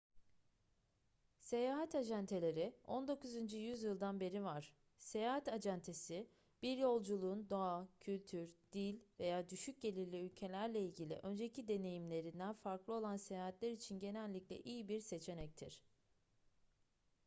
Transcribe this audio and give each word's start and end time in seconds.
seyahat 1.39 1.95
acenteleri 1.95 2.73
19. 2.85 3.53
yüzyıldan 3.53 4.19
beri 4.19 4.43
var 4.43 4.73
seyahat 4.97 5.47
acentesi 5.47 6.27
bir 6.63 6.77
yolcunun 6.77 7.49
doğa 7.49 7.87
kültür 7.99 8.49
dil 8.73 8.99
veya 9.19 9.49
düşük 9.49 9.81
gelirli 9.81 10.17
ülkelerle 10.25 10.79
ilgili 10.81 11.19
önceki 11.23 11.67
deneyimlerinden 11.67 12.53
farklı 12.53 12.93
olan 12.93 13.17
seyahatler 13.17 13.71
için 13.71 13.99
genellikle 13.99 14.61
iyi 14.63 14.87
bir 14.87 14.99
seçenektir 14.99 15.83